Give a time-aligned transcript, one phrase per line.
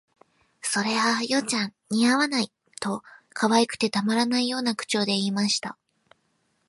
[0.63, 2.51] 「それあ、葉ちゃん、似合わない」
[2.81, 3.03] と、
[3.33, 5.77] 可愛くてたまらないような口調で言いました